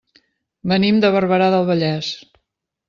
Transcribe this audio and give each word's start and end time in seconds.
Venim 0.71 1.03
de 1.05 1.11
Barberà 1.17 1.51
del 1.57 1.71
Vallès. 1.71 2.13